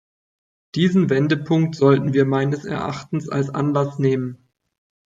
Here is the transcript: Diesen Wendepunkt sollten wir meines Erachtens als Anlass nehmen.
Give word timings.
Diesen 0.73 1.11
Wendepunkt 1.11 1.75
sollten 1.75 2.11
wir 2.11 2.25
meines 2.25 2.65
Erachtens 2.65 3.29
als 3.29 3.51
Anlass 3.51 3.99
nehmen. 3.99 4.49